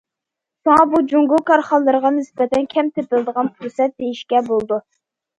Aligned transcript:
شۇڭا، 0.67 0.85
بۇ 0.93 1.01
جۇڭگو 1.09 1.37
كارخانىلىرىغا 1.49 2.11
نىسبەتەن 2.15 2.65
كەم 2.71 2.89
تېپىلىدىغان 2.95 3.51
پۇرسەت، 3.59 3.93
دېيىشكە 4.01 4.41
بولىدۇ. 4.49 4.81